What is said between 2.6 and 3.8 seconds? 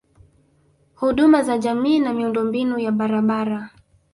ya barabara